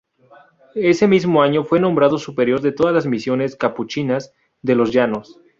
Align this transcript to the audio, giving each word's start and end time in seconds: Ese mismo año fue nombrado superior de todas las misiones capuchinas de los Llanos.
Ese 0.73 1.07
mismo 1.07 1.43
año 1.43 1.63
fue 1.63 1.79
nombrado 1.79 2.17
superior 2.17 2.59
de 2.61 2.71
todas 2.71 2.91
las 2.91 3.05
misiones 3.05 3.55
capuchinas 3.55 4.33
de 4.63 4.73
los 4.73 4.91
Llanos. 4.91 5.39